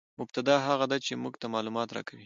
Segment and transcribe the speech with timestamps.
[0.19, 2.19] مبتداء هغه ده، چي موږ ته معلومات راکوي.